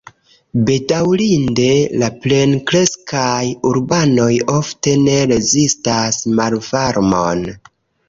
[0.69, 1.67] Bedaŭrinde
[2.03, 7.51] la plenkreskaj urbanoj ofte ne rezistas malvarmon.